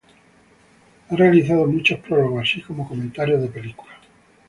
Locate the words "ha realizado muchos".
1.09-1.99